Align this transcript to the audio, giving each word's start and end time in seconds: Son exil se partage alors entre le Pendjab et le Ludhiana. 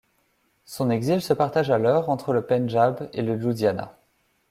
Son 0.65 0.89
exil 0.89 1.21
se 1.21 1.31
partage 1.31 1.69
alors 1.69 2.09
entre 2.09 2.33
le 2.33 2.43
Pendjab 2.43 3.07
et 3.13 3.21
le 3.21 3.35
Ludhiana. 3.35 3.95